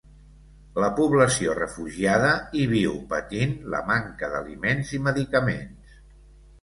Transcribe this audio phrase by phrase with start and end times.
[0.83, 6.01] La població refugiada hi viu patint la manca d'aliments i medicaments.